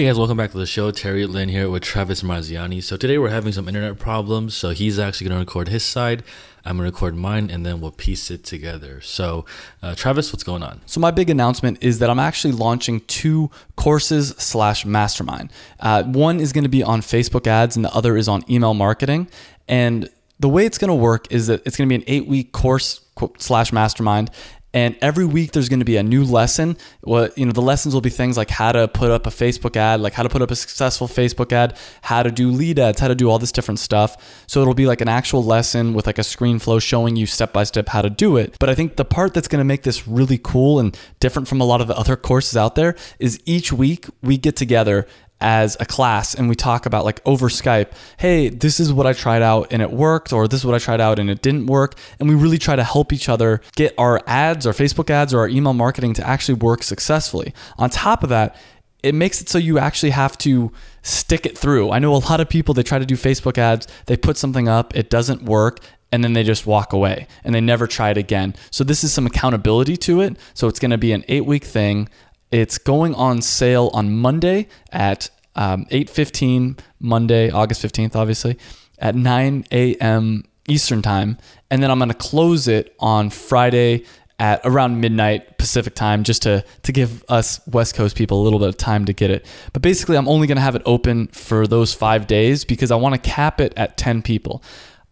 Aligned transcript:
Hey 0.00 0.06
guys, 0.06 0.18
welcome 0.18 0.38
back 0.38 0.50
to 0.52 0.56
the 0.56 0.64
show. 0.64 0.90
Terry 0.90 1.26
Lin 1.26 1.50
here 1.50 1.68
with 1.68 1.82
Travis 1.82 2.22
Marziani. 2.22 2.82
So 2.82 2.96
today 2.96 3.18
we're 3.18 3.28
having 3.28 3.52
some 3.52 3.68
internet 3.68 3.98
problems. 3.98 4.54
So 4.54 4.70
he's 4.70 4.98
actually 4.98 5.28
going 5.28 5.38
to 5.38 5.44
record 5.44 5.68
his 5.68 5.84
side. 5.84 6.24
I'm 6.64 6.78
going 6.78 6.90
to 6.90 6.90
record 6.90 7.16
mine 7.16 7.50
and 7.50 7.66
then 7.66 7.82
we'll 7.82 7.90
piece 7.90 8.30
it 8.30 8.42
together. 8.42 9.02
So, 9.02 9.44
uh, 9.82 9.94
Travis, 9.94 10.32
what's 10.32 10.42
going 10.42 10.62
on? 10.62 10.80
So 10.86 11.00
my 11.00 11.10
big 11.10 11.28
announcement 11.28 11.84
is 11.84 11.98
that 11.98 12.08
I'm 12.08 12.18
actually 12.18 12.54
launching 12.54 13.02
two 13.02 13.50
courses 13.76 14.30
slash 14.38 14.86
mastermind. 14.86 15.52
Uh, 15.78 16.04
one 16.04 16.40
is 16.40 16.54
going 16.54 16.64
to 16.64 16.70
be 16.70 16.82
on 16.82 17.02
Facebook 17.02 17.46
ads 17.46 17.76
and 17.76 17.84
the 17.84 17.94
other 17.94 18.16
is 18.16 18.26
on 18.26 18.42
email 18.50 18.72
marketing. 18.72 19.28
And 19.68 20.08
the 20.38 20.48
way 20.48 20.64
it's 20.64 20.78
going 20.78 20.88
to 20.88 20.94
work 20.94 21.30
is 21.30 21.48
that 21.48 21.60
it's 21.66 21.76
going 21.76 21.86
to 21.86 21.92
be 21.92 22.02
an 22.02 22.04
eight 22.06 22.26
week 22.26 22.52
course 22.52 23.02
slash 23.36 23.70
mastermind 23.70 24.30
and 24.72 24.96
every 25.00 25.24
week 25.24 25.52
there's 25.52 25.68
going 25.68 25.80
to 25.80 25.84
be 25.84 25.96
a 25.96 26.02
new 26.02 26.24
lesson. 26.24 26.76
What 27.02 27.36
you 27.36 27.46
know 27.46 27.52
the 27.52 27.62
lessons 27.62 27.94
will 27.94 28.00
be 28.00 28.10
things 28.10 28.36
like 28.36 28.50
how 28.50 28.72
to 28.72 28.88
put 28.88 29.10
up 29.10 29.26
a 29.26 29.30
facebook 29.30 29.76
ad 29.76 30.00
like 30.00 30.12
how 30.12 30.22
to 30.22 30.28
put 30.28 30.42
up 30.42 30.50
a 30.50 30.56
successful 30.56 31.08
facebook 31.08 31.52
ad 31.52 31.76
how 32.02 32.22
to 32.22 32.30
do 32.30 32.50
lead 32.50 32.78
ads 32.78 33.00
how 33.00 33.08
to 33.08 33.14
do 33.14 33.28
all 33.28 33.38
this 33.38 33.52
different 33.52 33.78
stuff. 33.78 34.44
So 34.46 34.60
it'll 34.60 34.74
be 34.74 34.86
like 34.86 35.00
an 35.00 35.08
actual 35.08 35.44
lesson 35.44 35.94
with 35.94 36.06
like 36.06 36.18
a 36.18 36.24
screen 36.24 36.58
flow 36.58 36.78
showing 36.78 37.16
you 37.16 37.26
step 37.26 37.52
by 37.52 37.64
step 37.64 37.88
how 37.88 38.02
to 38.02 38.10
do 38.10 38.36
it. 38.36 38.56
But 38.58 38.68
i 38.68 38.74
think 38.74 38.96
the 38.96 39.04
part 39.04 39.34
that's 39.34 39.48
going 39.48 39.60
to 39.60 39.64
make 39.64 39.82
this 39.82 40.06
really 40.06 40.38
cool 40.38 40.78
and 40.78 40.96
different 41.18 41.48
from 41.48 41.60
a 41.60 41.64
lot 41.64 41.80
of 41.80 41.88
the 41.88 41.96
other 41.96 42.16
courses 42.16 42.56
out 42.56 42.74
there 42.74 42.96
is 43.18 43.40
each 43.44 43.72
week 43.72 44.06
we 44.22 44.36
get 44.36 44.56
together 44.56 45.06
as 45.40 45.76
a 45.80 45.86
class 45.86 46.34
and 46.34 46.48
we 46.48 46.54
talk 46.54 46.86
about 46.86 47.04
like 47.04 47.20
over 47.24 47.48
Skype, 47.48 47.92
hey, 48.18 48.48
this 48.48 48.78
is 48.78 48.92
what 48.92 49.06
I 49.06 49.12
tried 49.12 49.42
out 49.42 49.68
and 49.70 49.80
it 49.80 49.90
worked, 49.90 50.32
or 50.32 50.46
this 50.46 50.60
is 50.60 50.66
what 50.66 50.74
I 50.74 50.78
tried 50.78 51.00
out 51.00 51.18
and 51.18 51.30
it 51.30 51.42
didn't 51.42 51.66
work. 51.66 51.96
And 52.18 52.28
we 52.28 52.34
really 52.34 52.58
try 52.58 52.76
to 52.76 52.84
help 52.84 53.12
each 53.12 53.28
other 53.28 53.60
get 53.76 53.94
our 53.96 54.20
ads, 54.26 54.66
our 54.66 54.72
Facebook 54.72 55.10
ads, 55.10 55.32
or 55.32 55.40
our 55.40 55.48
email 55.48 55.72
marketing 55.72 56.14
to 56.14 56.26
actually 56.26 56.54
work 56.54 56.82
successfully. 56.82 57.54
On 57.78 57.88
top 57.88 58.22
of 58.22 58.28
that, 58.28 58.56
it 59.02 59.14
makes 59.14 59.40
it 59.40 59.48
so 59.48 59.56
you 59.56 59.78
actually 59.78 60.10
have 60.10 60.36
to 60.38 60.72
stick 61.02 61.46
it 61.46 61.56
through. 61.56 61.90
I 61.90 61.98
know 61.98 62.14
a 62.14 62.18
lot 62.18 62.40
of 62.40 62.50
people 62.50 62.74
they 62.74 62.82
try 62.82 62.98
to 62.98 63.06
do 63.06 63.16
Facebook 63.16 63.56
ads, 63.56 63.86
they 64.06 64.16
put 64.16 64.36
something 64.36 64.68
up, 64.68 64.94
it 64.94 65.08
doesn't 65.08 65.42
work, 65.42 65.80
and 66.12 66.22
then 66.22 66.34
they 66.34 66.42
just 66.42 66.66
walk 66.66 66.92
away 66.92 67.26
and 67.44 67.54
they 67.54 67.60
never 67.60 67.86
try 67.86 68.10
it 68.10 68.18
again. 68.18 68.54
So 68.70 68.84
this 68.84 69.02
is 69.02 69.12
some 69.12 69.26
accountability 69.26 69.96
to 69.98 70.20
it. 70.20 70.36
So 70.54 70.68
it's 70.68 70.78
going 70.78 70.90
to 70.90 70.98
be 70.98 71.12
an 71.12 71.22
8-week 71.22 71.64
thing. 71.64 72.08
It's 72.50 72.78
going 72.78 73.14
on 73.14 73.42
sale 73.42 73.90
on 73.94 74.16
Monday 74.16 74.66
at 74.90 75.30
um, 75.56 75.86
8.15 75.86 76.78
Monday, 77.00 77.50
August 77.50 77.82
15th, 77.82 78.16
obviously, 78.16 78.58
at 78.98 79.14
9 79.14 79.64
a.m. 79.72 80.44
Eastern 80.68 81.02
time. 81.02 81.38
And 81.70 81.82
then 81.82 81.90
I'm 81.90 81.98
going 81.98 82.10
to 82.10 82.14
close 82.14 82.68
it 82.68 82.94
on 82.98 83.30
Friday 83.30 84.04
at 84.38 84.60
around 84.64 85.00
midnight 85.00 85.58
Pacific 85.58 85.94
time 85.94 86.24
just 86.24 86.42
to, 86.42 86.64
to 86.82 86.92
give 86.92 87.22
us 87.28 87.60
West 87.66 87.94
Coast 87.94 88.16
people 88.16 88.40
a 88.40 88.42
little 88.42 88.58
bit 88.58 88.68
of 88.68 88.76
time 88.76 89.04
to 89.04 89.12
get 89.12 89.30
it. 89.30 89.44
But 89.74 89.82
basically, 89.82 90.16
I'm 90.16 90.28
only 90.28 90.46
going 90.46 90.56
to 90.56 90.62
have 90.62 90.74
it 90.74 90.82
open 90.86 91.26
for 91.28 91.66
those 91.66 91.92
five 91.92 92.26
days 92.26 92.64
because 92.64 92.90
I 92.90 92.96
want 92.96 93.14
to 93.14 93.20
cap 93.20 93.60
it 93.60 93.74
at 93.76 93.98
10 93.98 94.22
people. 94.22 94.62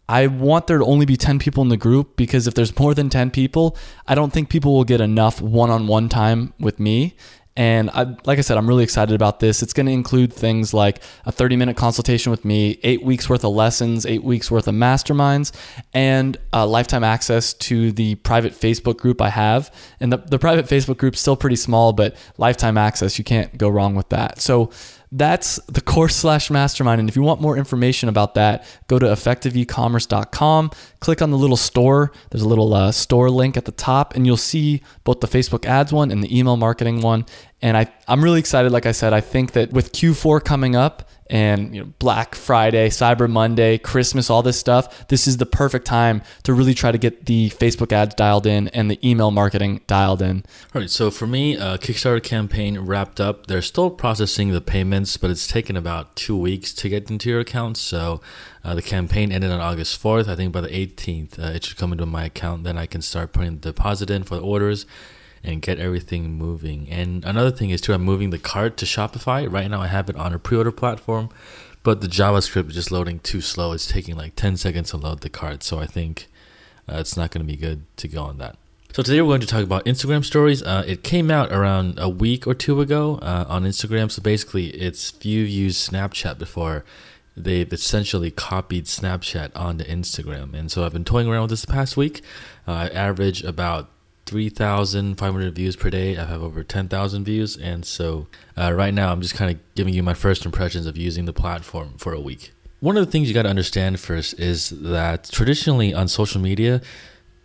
I 0.09 0.27
want 0.27 0.67
there 0.67 0.79
to 0.79 0.85
only 0.87 1.05
be 1.05 1.17
10 1.17 1.39
people 1.39 1.63
in 1.63 1.69
the 1.69 1.77
group 1.77 2.17
because 2.17 2.47
if 2.47 2.55
there's 2.55 2.77
more 2.79 2.95
than 2.95 3.11
10 3.11 3.31
people, 3.31 3.77
I 4.07 4.15
don't 4.15 4.33
think 4.33 4.49
people 4.49 4.73
will 4.73 4.85
get 4.85 5.03
enough 5.03 5.43
one 5.43 5.69
on 5.69 5.87
one 5.87 6.09
time 6.09 6.55
with 6.59 6.81
me. 6.81 7.15
And 7.59 7.91
I, 7.91 8.05
like 8.25 8.39
I 8.39 8.43
said, 8.43 8.57
I'm 8.57 8.69
really 8.69 8.85
excited 8.85 9.17
about 9.17 9.41
this. 9.41 9.65
It's 9.65 9.73
going 9.73 9.87
to 9.87 9.93
include 9.93 10.33
things 10.33 10.73
like 10.73 11.03
a 11.27 11.33
30 11.33 11.57
minute 11.57 11.77
consultation 11.77 12.31
with 12.31 12.45
me, 12.45 12.79
eight 12.85 13.03
weeks 13.03 13.29
worth 13.29 13.45
of 13.45 13.53
lessons, 13.53 14.07
eight 14.07 14.23
weeks 14.23 14.49
worth 14.49 14.69
of 14.69 14.77
masterminds, 14.77 15.51
and 15.93 16.37
uh, 16.53 16.65
lifetime 16.65 17.03
access 17.03 17.53
to 17.55 17.91
the 17.91 18.15
private 18.15 18.53
Facebook 18.53 18.99
group 18.99 19.21
I 19.21 19.31
have. 19.31 19.75
And 19.99 20.13
the, 20.13 20.19
the 20.19 20.39
private 20.39 20.67
Facebook 20.67 20.99
group's 20.99 21.21
still 21.21 21.35
pretty 21.35 21.57
small, 21.57 21.93
but 21.93 22.15
lifetime 22.37 22.79
access, 22.79 23.19
you 23.19 23.25
can't 23.25 23.59
go 23.59 23.69
wrong 23.69 23.97
with 23.97 24.11
that. 24.11 24.41
So 24.41 24.71
that's 25.11 25.57
the 25.67 25.81
course 25.81 26.15
slash 26.15 26.51
mastermind. 26.51 27.01
And 27.01 27.09
if 27.09 27.17
you 27.17 27.23
want 27.23 27.41
more 27.41 27.57
information 27.57 28.09
about 28.09 28.35
that, 28.35 28.65
go 28.89 28.99
to 28.99 29.07
effectiveecommerce.com, 29.07 30.71
click 31.01 31.23
on 31.23 31.31
the 31.31 31.39
little 31.39 31.57
store. 31.57 32.13
There's 32.31 32.43
a 32.43 32.49
little 32.49 32.75
uh, 32.75 32.93
store 32.93 33.31
link 33.31 33.57
at 33.57 33.65
the 33.65 33.73
top, 33.73 34.15
and 34.15 34.27
you'll 34.27 34.37
see 34.37 34.83
both 35.05 35.21
the 35.21 35.27
Facebook 35.27 35.65
ads 35.65 35.93
one 35.93 36.11
and 36.11 36.23
the 36.23 36.39
email 36.39 36.57
marketing 36.57 37.01
one. 37.01 37.25
And 37.63 37.77
I, 37.77 37.91
I'm 38.07 38.23
really 38.23 38.39
excited. 38.39 38.71
Like 38.71 38.87
I 38.87 38.93
said, 38.93 39.13
I 39.13 39.21
think 39.21 39.53
that 39.53 39.73
with 39.73 39.93
Q4 39.93 40.45
coming 40.45 40.77
up, 40.77 41.09
and 41.31 41.75
you 41.75 41.83
know, 41.83 41.93
Black 41.99 42.35
Friday, 42.35 42.89
Cyber 42.89 43.29
Monday, 43.29 43.79
Christmas, 43.79 44.31
all 44.31 44.43
this 44.43 44.59
stuff, 44.59 45.09
this 45.09 45.27
is 45.27 45.37
the 45.37 45.47
perfect 45.47 45.87
time 45.87 46.23
to 46.45 46.53
really 46.53 46.75
try 46.75 46.91
to 46.91 46.99
get 46.99 47.27
the 47.27 47.51
Facebook 47.51 47.93
ads 47.93 48.15
dialed 48.15 48.47
in 48.47 48.69
and 48.69 48.91
the 48.91 48.99
email 49.09 49.31
marketing 49.31 49.81
dialed 49.87 50.23
in. 50.23 50.45
All 50.75 50.81
right. 50.81 50.91
So 50.91 51.11
for 51.11 51.27
me, 51.27 51.57
uh, 51.57 51.77
Kickstarter 51.77 52.23
campaign 52.23 52.79
wrapped 52.79 53.21
up. 53.21 53.47
They're 53.47 53.63
still 53.63 53.91
processing 53.91 54.53
the 54.53 54.61
payments, 54.61 55.17
but 55.17 55.31
it's 55.31 55.47
taken 55.47 55.77
about 55.77 56.17
two 56.17 56.37
weeks 56.37 56.73
to 56.75 56.89
get 56.89 57.11
into 57.11 57.29
your 57.31 57.41
account. 57.41 57.77
So 57.77 58.21
uh, 58.65 58.75
the 58.75 58.83
campaign 58.83 59.33
ended 59.33 59.51
on 59.51 59.61
August 59.61 60.03
4th. 60.03 60.29
I 60.29 60.37
think 60.37 60.53
by 60.53 60.61
the 60.61 60.69
18th, 60.69 61.39
uh, 61.39 61.53
it 61.53 61.65
should 61.65 61.77
come 61.77 61.93
into 61.93 62.07
my 62.07 62.25
account. 62.25 62.65
Then 62.65 62.79
I 62.79 62.87
can 62.87 63.03
start 63.03 63.33
putting 63.33 63.59
the 63.59 63.73
deposit 63.73 64.11
in 64.11 64.25
for 64.25 64.37
the 64.37 64.43
orders 64.43 64.87
and 65.43 65.63
get 65.63 65.79
everything 65.79 66.33
moving. 66.33 66.89
And 66.89 67.25
another 67.25 67.51
thing 67.51 67.71
is 67.71 67.81
too, 67.81 67.93
I'm 67.93 68.03
moving 68.03 68.31
the 68.31 68.39
cart 68.39 68.77
to 68.79 68.87
Shopify. 68.87 69.51
Right 69.51 69.71
now, 69.71 69.81
I 69.81 69.87
have 69.87 70.09
it 70.09 70.17
on 70.17 70.33
a 70.33 70.39
pre-order 70.39 70.73
platform, 70.73 71.31
but 71.83 72.01
the 72.01 72.07
JavaScript 72.07 72.69
is 72.69 72.75
just 72.75 72.91
loading 72.91 73.19
too 73.21 73.41
slow. 73.41 73.73
It's 73.73 73.87
taking 73.87 74.17
like 74.17 74.35
10 74.37 74.57
seconds 74.57 74.91
to 74.91 74.97
load 74.97 75.21
the 75.21 75.31
cart, 75.31 75.63
so 75.63 75.79
I 75.79 75.87
think 75.87 76.27
uh, 76.89 76.97
it's 76.99 77.17
not 77.17 77.31
going 77.31 77.47
to 77.47 77.51
be 77.51 77.57
good 77.57 77.85
to 77.99 78.09
go 78.09 78.23
on 78.23 78.39
that. 78.39 78.57
So 78.95 79.03
today 79.03 79.21
we're 79.21 79.29
going 79.29 79.43
to 79.43 79.47
talk 79.47 79.63
about 79.63 79.85
Instagram 79.85 80.25
stories. 80.25 80.63
Uh, 80.63 80.83
it 80.87 81.05
came 81.05 81.31
out 81.31 81.53
around 81.53 81.99
a 81.99 82.09
week 82.09 82.47
or 82.47 82.55
two 82.55 82.81
ago 82.81 83.19
uh, 83.23 83.45
on 83.49 83.65
Instagram. 83.65 84.11
So 84.11 84.23
basically, 84.23 84.69
it's 84.69 85.13
you 85.23 85.43
used 85.43 85.89
Snapchat 85.91 86.39
before, 86.39 86.85
they've 87.37 87.73
essentially 87.73 88.31
copied 88.31 88.87
Snapchat 88.87 89.51
onto 89.55 89.85
Instagram. 89.85 90.55
And 90.55 90.71
so 90.71 90.85
I've 90.85 90.93
been 90.93 91.05
toying 91.05 91.29
around 91.29 91.43
with 91.43 91.51
this 91.51 91.61
the 91.61 91.73
past 91.73 91.97
week. 91.97 92.23
Uh, 92.67 92.73
I 92.73 92.89
average 92.89 93.45
about 93.45 93.91
3,500 94.29 95.55
views 95.55 95.75
per 95.75 95.89
day. 95.89 96.19
I 96.19 96.27
have 96.27 96.43
over 96.43 96.63
10,000 96.63 97.25
views. 97.25 97.57
And 97.57 97.87
so 97.87 98.27
uh, 98.59 98.73
right 98.75 98.93
now, 98.93 99.11
I'm 99.11 99.23
just 99.23 99.35
kind 99.35 99.51
of 99.51 99.59
giving 99.75 99.95
you 99.95 100.03
my 100.03 100.13
first 100.13 100.45
impressions 100.45 100.87
of 100.87 100.99
using 100.99 101.25
the 101.25 101.33
platform 101.33 101.95
for 101.97 102.13
a 102.13 102.21
week. 102.21 102.53
One 102.81 102.99
of 102.99 103.07
the 103.07 103.11
things 103.11 103.27
you 103.27 103.35
got 103.35 103.45
to 103.45 103.49
understand 103.49 103.99
first 103.99 104.39
is 104.39 104.69
that 104.69 105.31
traditionally 105.33 105.95
on 105.95 106.09
social 106.09 106.43
media, 106.43 106.83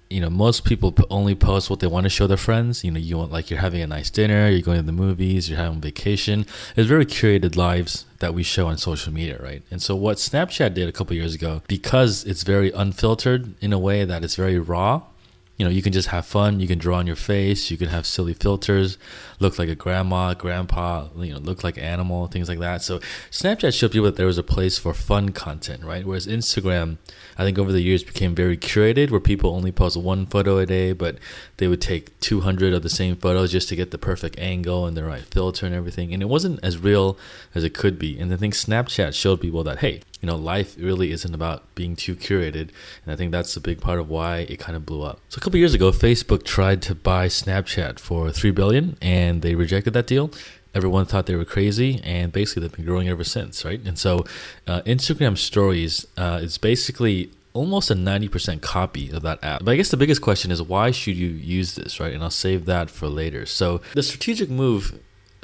you 0.10 0.20
know, 0.20 0.30
most 0.30 0.66
people 0.66 0.94
only 1.10 1.36
post 1.36 1.70
what 1.70 1.80
they 1.80 1.88
want 1.88 2.04
to 2.04 2.10
show 2.10 2.28
their 2.28 2.38
friends. 2.38 2.84
You 2.84 2.92
know, 2.92 3.00
you 3.00 3.18
want 3.18 3.32
like 3.32 3.50
you're 3.50 3.62
having 3.62 3.82
a 3.82 3.88
nice 3.88 4.10
dinner, 4.10 4.50
you're 4.50 4.62
going 4.62 4.78
to 4.78 4.86
the 4.86 4.92
movies, 4.92 5.50
you're 5.50 5.58
having 5.58 5.80
vacation. 5.82 6.46
It's 6.76 6.88
very 6.88 7.06
curated 7.06 7.56
lives 7.56 8.06
that 8.20 8.34
we 8.34 8.44
show 8.44 8.68
on 8.68 8.78
social 8.78 9.12
media, 9.12 9.42
right? 9.42 9.64
And 9.72 9.82
so 9.82 9.96
what 9.96 10.18
Snapchat 10.18 10.74
did 10.76 10.88
a 10.88 10.92
couple 10.92 11.16
years 11.16 11.34
ago, 11.34 11.64
because 11.68 12.26
it's 12.26 12.44
very 12.44 12.72
unfiltered 12.72 13.56
in 13.60 13.72
a 13.74 13.80
way 13.80 14.04
that 14.04 14.24
it's 14.24 14.36
very 14.36 14.60
raw, 14.60 15.02
you 15.58 15.66
know, 15.66 15.70
you 15.70 15.84
can 15.84 15.94
just 15.94 16.08
have 16.08 16.26
fun. 16.26 16.60
You 16.60 16.68
can 16.68 16.80
draw 16.80 16.98
on 16.98 17.06
your 17.06 17.16
face. 17.16 17.70
You 17.70 17.78
can 17.78 17.90
have 17.90 18.08
silly 18.08 18.34
filters, 18.34 18.98
look 19.40 19.60
like 19.60 19.70
a 19.70 19.76
grandma, 19.76 20.34
grandpa, 20.34 21.10
you 21.16 21.34
know, 21.34 21.40
look 21.40 21.64
like 21.64 21.78
animal, 21.78 22.28
things 22.28 22.50
like 22.50 22.60
that. 22.60 22.82
So 22.82 23.00
Snapchat 23.30 23.78
showed 23.78 23.92
people 23.92 24.06
that 24.06 24.16
there 24.16 24.26
was 24.26 24.40
a 24.40 24.44
place 24.44 24.80
for 24.80 24.94
fun 24.94 25.30
content, 25.30 25.84
right? 25.84 26.06
Whereas 26.06 26.26
Instagram, 26.26 26.98
I 27.38 27.44
think 27.44 27.60
over 27.60 27.72
the 27.72 27.82
years 27.82 28.04
became 28.04 28.34
very 28.34 28.58
curated, 28.58 29.12
where 29.12 29.20
people 29.20 29.52
only 29.52 29.72
post 29.72 29.96
one 29.96 30.26
photo 30.26 30.58
a 30.58 30.66
day, 30.66 30.92
but 30.92 31.18
they 31.58 31.68
would 31.68 31.82
take 31.82 32.20
200 32.20 32.74
of 32.74 32.82
the 32.82 32.90
same 32.90 33.16
photos 33.16 33.52
just 33.52 33.70
to 33.70 33.76
get 33.76 33.92
the 33.92 33.98
perfect 34.00 34.40
angle 34.40 34.88
and 34.88 34.98
the 34.98 35.04
right 35.04 35.24
filter 35.24 35.68
and 35.68 35.76
everything. 35.76 36.14
And 36.14 36.24
it 36.24 36.28
wasn't 36.28 36.60
as 36.64 36.80
real 36.80 37.18
as 37.54 37.64
it 37.64 37.76
could 37.76 38.00
be. 38.00 38.18
And 38.20 38.34
I 38.34 38.38
think 38.38 38.56
Snapchat 38.56 39.14
showed 39.14 39.42
people 39.42 39.64
that, 39.66 39.80
hey, 39.80 40.02
you 40.24 40.28
know, 40.28 40.38
life 40.38 40.78
really 40.80 41.12
isn't 41.12 41.36
about 41.36 41.76
being 41.76 41.98
too 41.98 42.16
curated. 42.16 42.70
And 43.04 43.12
I 43.12 43.18
think 43.18 43.34
that's 43.34 43.58
a 43.58 43.62
big 43.62 43.82
part 43.82 44.00
of 44.00 44.08
why 44.08 44.38
it 44.38 44.58
kind 44.58 44.78
of 44.78 44.86
blew 44.86 45.04
up. 45.04 45.20
So 45.28 45.38
a 45.38 45.42
couple 45.42 45.60
years 45.60 45.74
ago, 45.74 45.92
Facebook 45.92 46.46
tried 46.46 46.82
to 46.84 46.96
buy 46.96 47.28
Snapchat 47.28 48.00
for 48.00 48.32
three 48.32 48.52
billion, 48.52 48.96
and 49.02 49.42
they 49.42 49.54
rejected 49.54 49.92
that 49.96 50.08
deal. 50.08 50.32
Everyone 50.74 51.06
thought 51.06 51.26
they 51.26 51.36
were 51.36 51.44
crazy, 51.44 52.00
and 52.06 52.32
basically 52.32 52.62
they've 52.62 52.72
been 52.72 52.86
growing 52.86 53.10
ever 53.10 53.26
since, 53.26 53.66
right? 53.66 53.82
And 53.86 54.00
so, 54.00 54.24
uh, 54.66 54.82
Instagram 54.84 55.38
Stories 55.38 56.08
uh, 56.16 56.40
is 56.42 56.58
basically 56.58 57.30
almost 57.52 57.92
a 57.92 57.94
90% 57.94 58.62
copy 58.62 59.12
of 59.12 59.24
that 59.24 59.44
app. 59.44 59.66
But 59.66 59.72
I 59.72 59.76
guess 59.76 59.90
the 59.90 59.98
biggest 59.98 60.22
question 60.22 60.52
is 60.52 60.62
why 60.62 60.92
should 60.92 61.18
you 61.18 61.28
use 61.28 61.76
this, 61.76 62.00
right? 62.00 62.14
And 62.14 62.24
I'll 62.24 62.32
save 62.32 62.66
that 62.66 62.90
for 62.90 63.10
later. 63.10 63.46
So, 63.46 63.82
the 63.94 64.02
strategic 64.04 64.50
move 64.50 64.98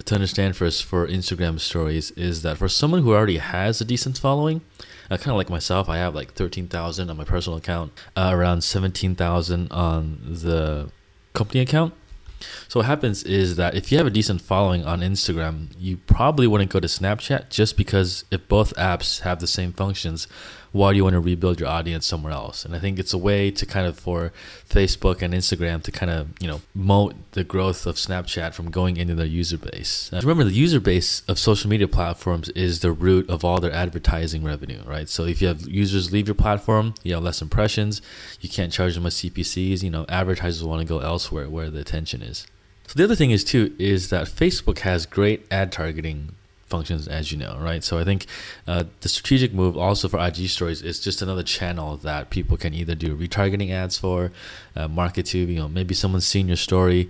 to 0.10 0.16
understand 0.16 0.58
first 0.58 0.86
for 0.86 1.08
Instagram 1.08 1.60
stories 1.60 2.10
is 2.12 2.42
that 2.42 2.58
for 2.58 2.68
someone 2.68 3.04
who 3.04 3.14
already 3.14 3.38
has 3.38 3.80
a 3.80 3.86
decent 3.86 4.18
following, 4.18 4.62
uh, 5.10 5.18
kind 5.18 5.30
of 5.30 5.38
like 5.38 5.52
myself, 5.52 5.88
I 5.88 5.98
have 5.98 6.16
like 6.16 6.34
13,000 6.34 7.12
on 7.12 7.18
my 7.18 7.24
personal 7.24 7.58
account, 7.58 7.92
uh, 8.16 8.32
around 8.34 8.64
17,000 8.64 9.72
on 9.72 10.20
the 10.24 10.90
company 11.34 11.62
account. 11.62 11.94
So 12.68 12.80
what 12.80 12.88
happens 12.88 13.22
is 13.24 13.56
that 13.58 13.76
if 13.76 13.92
you 13.92 14.00
have 14.00 14.08
a 14.08 14.12
decent 14.12 14.42
following 14.42 14.84
on 14.84 15.02
Instagram, 15.02 15.68
you 15.78 15.98
probably 15.98 16.48
wouldn't 16.48 16.72
go 16.72 16.80
to 16.80 16.88
Snapchat 16.88 17.50
just 17.50 17.78
because 17.78 18.26
if 18.32 18.48
both 18.48 18.74
apps 18.76 19.20
have 19.22 19.40
the 19.40 19.48
same 19.48 19.74
functions, 19.74 20.28
why 20.72 20.92
do 20.92 20.98
you 20.98 21.04
want 21.04 21.16
to 21.16 21.20
rebuild 21.20 21.60
your 21.60 21.70
audience 21.70 22.06
somewhere 22.06 22.34
else? 22.34 22.66
And 22.66 22.76
I 22.76 22.80
think 22.80 23.00
it's 23.00 23.14
a 23.14 23.18
way 23.18 23.52
to 23.52 23.66
kind 23.66 23.88
of 23.88 23.98
for 23.98 24.32
Facebook 24.70 25.22
and 25.22 25.34
Instagram 25.34 25.82
to 25.84 25.92
kind 25.92 26.12
of 26.12 26.30
you 26.40 26.48
know 26.48 26.62
moat 26.74 27.16
the 27.32 27.44
growth 27.44 27.86
of 27.86 27.96
Snapchat 27.96 28.54
from 28.54 28.70
going 28.72 28.98
into 28.98 29.16
their 29.16 29.26
user 29.26 29.58
base. 29.58 30.12
Uh, 30.14 30.20
remember, 30.22 30.44
the 30.44 30.52
user 30.52 30.80
base 30.80 31.22
of 31.28 31.40
social 31.40 31.70
media 31.70 31.88
platforms 31.88 32.50
is 32.50 32.82
the 32.82 32.92
root 32.92 33.30
of 33.30 33.44
all 33.44 33.60
their 33.60 33.74
advertising 33.74 34.44
revenue, 34.44 34.82
right? 34.86 35.10
So 35.10 35.26
if 35.26 35.42
you 35.42 35.48
have 35.48 35.68
users 35.68 36.12
leave 36.12 36.28
your 36.28 36.36
platform, 36.36 36.94
you 37.04 37.14
have 37.14 37.24
less 37.24 37.42
impressions, 37.42 38.02
you 38.42 38.50
can't 38.50 38.72
charge 38.72 38.96
them 38.96 39.04
with 39.04 39.14
CPCs. 39.14 39.84
You 39.84 39.90
know, 39.90 40.06
advertisers 40.10 40.64
want 40.64 40.82
to 40.82 40.88
go 40.88 41.00
elsewhere 41.00 41.50
where 41.50 41.70
the 41.70 41.80
attention 41.80 42.22
is. 42.22 42.46
So 42.88 42.94
the 42.96 43.04
other 43.04 43.16
thing 43.16 43.30
is 43.30 43.44
too 43.44 43.76
is 43.78 44.10
that 44.10 44.28
Facebook 44.28 44.80
has 44.80 45.06
great 45.06 45.46
ad 45.52 45.72
targeting 45.72 46.36
functions, 46.70 47.08
as 47.08 47.32
you 47.32 47.38
know, 47.38 47.58
right? 47.60 47.84
So 47.84 47.98
I 47.98 48.04
think 48.04 48.26
uh, 48.68 48.86
the 49.02 49.10
strategic 49.10 49.54
move 49.54 49.78
also 49.78 50.08
for 50.08 50.20
IG 50.20 50.48
stories 50.50 50.82
is 50.82 51.00
just 51.00 51.22
another 51.22 51.44
channel 51.44 51.98
that 51.98 52.30
people 52.30 52.58
can 52.58 52.74
either 52.74 52.96
do 52.96 53.16
retargeting 53.16 53.72
ads 53.72 53.98
for, 53.98 54.32
uh, 54.76 54.88
market 54.88 55.26
to. 55.28 55.38
You 55.38 55.60
know, 55.60 55.68
maybe 55.68 55.94
someone's 55.94 56.28
seen 56.28 56.48
your 56.48 56.58
story 56.58 57.10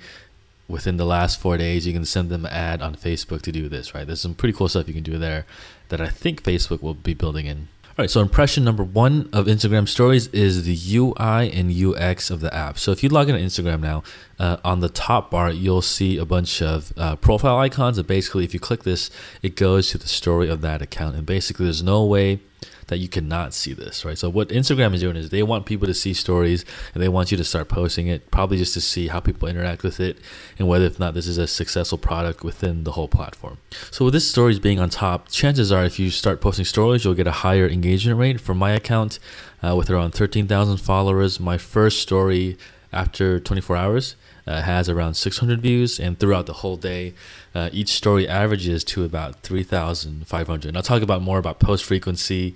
within 0.67 0.97
the 0.97 1.05
last 1.05 1.39
four 1.39 1.57
days. 1.57 1.85
You 1.85 1.93
can 1.93 2.05
send 2.05 2.29
them 2.29 2.45
an 2.45 2.51
ad 2.51 2.81
on 2.81 2.95
Facebook 2.95 3.41
to 3.43 3.51
do 3.51 3.67
this, 3.67 3.93
right? 3.93 4.05
There's 4.05 4.21
some 4.21 4.35
pretty 4.35 4.53
cool 4.53 4.69
stuff 4.69 4.87
you 4.87 4.93
can 4.93 5.03
do 5.03 5.17
there 5.17 5.45
that 5.89 5.99
I 5.99 6.07
think 6.07 6.43
Facebook 6.43 6.81
will 6.81 6.93
be 6.93 7.13
building 7.13 7.47
in 7.47 7.67
right, 7.99 8.09
so 8.09 8.21
impression 8.21 8.63
number 8.63 8.83
one 8.83 9.29
of 9.33 9.45
Instagram 9.47 9.87
stories 9.87 10.27
is 10.27 10.63
the 10.63 10.95
UI 10.95 11.51
and 11.51 11.69
UX 11.71 12.29
of 12.29 12.39
the 12.39 12.53
app. 12.53 12.79
So 12.79 12.91
if 12.91 13.03
you 13.03 13.09
log 13.09 13.29
into 13.29 13.41
Instagram 13.41 13.81
now, 13.81 14.03
uh, 14.39 14.57
on 14.63 14.79
the 14.79 14.87
top 14.87 15.31
bar, 15.31 15.51
you'll 15.51 15.81
see 15.81 16.17
a 16.17 16.23
bunch 16.23 16.61
of 16.61 16.93
uh, 16.95 17.17
profile 17.17 17.57
icons. 17.57 17.97
And 17.97 18.07
basically, 18.07 18.45
if 18.45 18.53
you 18.53 18.59
click 18.59 18.83
this, 18.83 19.11
it 19.41 19.57
goes 19.57 19.89
to 19.89 19.97
the 19.97 20.07
story 20.07 20.47
of 20.49 20.61
that 20.61 20.81
account. 20.81 21.15
And 21.17 21.25
basically, 21.25 21.65
there's 21.65 21.83
no 21.83 22.05
way 22.05 22.39
that 22.89 22.97
you 22.97 23.07
cannot 23.07 23.53
see 23.53 23.73
this, 23.73 24.05
right? 24.05 24.17
So 24.17 24.29
what 24.29 24.49
Instagram 24.49 24.93
is 24.93 25.01
doing 25.01 25.15
is 25.15 25.29
they 25.29 25.43
want 25.43 25.65
people 25.65 25.87
to 25.87 25.93
see 25.93 26.13
stories 26.13 26.65
and 26.93 27.01
they 27.01 27.09
want 27.09 27.31
you 27.31 27.37
to 27.37 27.43
start 27.43 27.69
posting 27.69 28.07
it, 28.07 28.29
probably 28.31 28.57
just 28.57 28.73
to 28.73 28.81
see 28.81 29.07
how 29.07 29.19
people 29.19 29.47
interact 29.47 29.83
with 29.83 29.99
it 29.99 30.17
and 30.57 30.67
whether 30.67 30.85
if 30.85 30.99
not 30.99 31.13
this 31.13 31.27
is 31.27 31.37
a 31.37 31.47
successful 31.47 31.97
product 31.97 32.43
within 32.43 32.83
the 32.83 32.91
whole 32.91 33.07
platform. 33.07 33.57
So 33.91 34.05
with 34.05 34.13
this 34.13 34.29
stories 34.29 34.59
being 34.59 34.79
on 34.79 34.89
top, 34.89 35.29
chances 35.29 35.71
are 35.71 35.85
if 35.85 35.99
you 35.99 36.09
start 36.09 36.41
posting 36.41 36.65
stories, 36.65 37.05
you'll 37.05 37.13
get 37.13 37.27
a 37.27 37.31
higher 37.31 37.67
engagement 37.67 38.19
rate. 38.19 38.41
For 38.41 38.53
my 38.53 38.71
account, 38.71 39.19
uh, 39.63 39.75
with 39.75 39.89
around 39.89 40.11
13,000 40.11 40.77
followers, 40.77 41.39
my 41.39 41.57
first 41.57 41.99
story 41.99 42.57
after 42.91 43.39
24 43.39 43.75
hours 43.75 44.15
uh, 44.47 44.61
has 44.61 44.89
around 44.89 45.13
600 45.13 45.61
views, 45.61 45.99
and 45.99 46.19
throughout 46.19 46.47
the 46.47 46.53
whole 46.53 46.77
day, 46.77 47.13
uh, 47.53 47.69
each 47.71 47.89
story 47.89 48.27
averages 48.27 48.83
to 48.85 49.03
about 49.03 49.41
3,500. 49.41 50.67
And 50.67 50.77
I'll 50.77 50.83
talk 50.83 51.01
about 51.01 51.21
more 51.21 51.37
about 51.37 51.59
post 51.59 51.85
frequency 51.85 52.55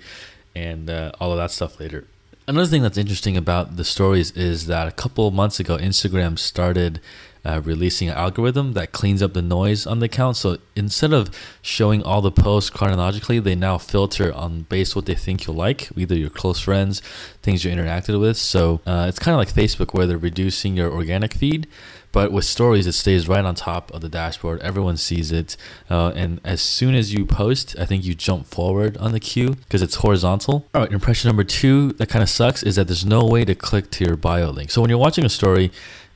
and 0.54 0.90
uh, 0.90 1.12
all 1.20 1.30
of 1.32 1.38
that 1.38 1.50
stuff 1.50 1.78
later. 1.78 2.06
Another 2.46 2.66
thing 2.66 2.82
that's 2.82 2.98
interesting 2.98 3.36
about 3.36 3.76
the 3.76 3.84
stories 3.84 4.30
is 4.32 4.66
that 4.66 4.86
a 4.86 4.92
couple 4.92 5.30
months 5.30 5.60
ago, 5.60 5.78
Instagram 5.78 6.38
started 6.38 7.00
uh, 7.44 7.60
releasing 7.64 8.08
an 8.08 8.16
algorithm 8.16 8.72
that 8.72 8.92
cleans 8.92 9.22
up 9.22 9.34
the 9.34 9.42
noise 9.42 9.86
on 9.86 9.98
the 9.98 10.06
account. 10.06 10.36
So 10.36 10.58
instead 10.74 11.12
of 11.12 11.30
showing 11.62 12.02
all 12.02 12.22
the 12.22 12.32
posts 12.32 12.70
chronologically, 12.70 13.38
they 13.38 13.54
now 13.54 13.78
filter 13.78 14.32
on 14.32 14.62
base 14.62 14.96
what 14.96 15.06
they 15.06 15.14
think 15.14 15.46
you'll 15.46 15.56
like, 15.56 15.90
either 15.96 16.16
your 16.16 16.30
close 16.30 16.60
friends, 16.60 17.00
things 17.42 17.64
you 17.64 17.70
interacted 17.70 18.20
with. 18.20 18.36
So 18.36 18.80
uh, 18.86 19.06
it's 19.08 19.18
kind 19.18 19.34
of 19.34 19.38
like 19.38 19.52
Facebook 19.52 19.94
where 19.94 20.06
they're 20.06 20.18
reducing 20.18 20.76
your 20.76 20.90
organic 20.90 21.34
feed. 21.34 21.66
But 22.14 22.30
with 22.30 22.44
stories, 22.44 22.86
it 22.86 22.92
stays 22.92 23.26
right 23.26 23.44
on 23.44 23.56
top 23.56 23.92
of 23.92 24.00
the 24.00 24.08
dashboard. 24.08 24.60
Everyone 24.60 24.96
sees 24.96 25.32
it. 25.32 25.56
Uh, 25.90 26.12
and 26.14 26.40
as 26.44 26.62
soon 26.62 26.94
as 26.94 27.12
you 27.12 27.26
post, 27.26 27.74
I 27.76 27.86
think 27.86 28.04
you 28.04 28.14
jump 28.14 28.46
forward 28.46 28.96
on 28.98 29.10
the 29.10 29.18
queue 29.18 29.54
because 29.54 29.82
it's 29.82 29.96
horizontal. 29.96 30.68
All 30.72 30.82
right, 30.82 30.92
impression 30.92 31.28
number 31.28 31.42
two 31.42 31.92
that 31.94 32.08
kind 32.08 32.22
of 32.22 32.28
sucks 32.28 32.62
is 32.62 32.76
that 32.76 32.86
there's 32.86 33.04
no 33.04 33.24
way 33.24 33.44
to 33.44 33.56
click 33.56 33.90
to 33.90 34.04
your 34.04 34.16
bio 34.16 34.50
link. 34.50 34.70
So 34.70 34.80
when 34.80 34.90
you're 34.90 34.98
watching 34.98 35.24
a 35.24 35.28
story, 35.28 35.72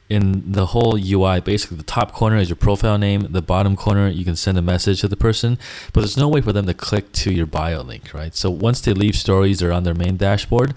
in 0.08 0.52
the 0.52 0.66
whole 0.66 0.96
UI, 0.96 1.40
basically 1.40 1.76
the 1.76 1.82
top 1.82 2.12
corner 2.12 2.36
is 2.36 2.48
your 2.48 2.56
profile 2.56 2.96
name, 2.96 3.26
the 3.30 3.42
bottom 3.42 3.76
corner 3.76 4.08
you 4.08 4.24
can 4.24 4.36
send 4.36 4.56
a 4.56 4.62
message 4.62 5.00
to 5.02 5.08
the 5.08 5.16
person, 5.16 5.58
but 5.92 6.00
there's 6.00 6.16
no 6.16 6.28
way 6.28 6.40
for 6.40 6.52
them 6.52 6.66
to 6.66 6.74
click 6.74 7.12
to 7.12 7.32
your 7.32 7.46
bio 7.46 7.82
link, 7.82 8.14
right? 8.14 8.34
So 8.34 8.50
once 8.50 8.80
they 8.80 8.94
leave 8.94 9.16
stories 9.16 9.62
or 9.62 9.70
on 9.70 9.84
their 9.84 9.94
main 9.94 10.16
dashboard, 10.16 10.74